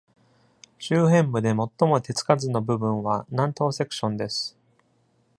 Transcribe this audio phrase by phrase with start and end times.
[0.79, 1.55] 周辺部で最
[1.87, 4.57] も手つかずの部分は、南東セクションです。